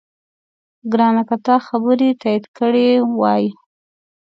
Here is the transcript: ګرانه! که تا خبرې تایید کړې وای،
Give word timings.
ګرانه! 0.91 1.23
که 1.29 1.35
تا 1.45 1.55
خبرې 1.67 2.09
تایید 2.21 2.45
کړې 2.57 2.87
وای، 3.19 3.45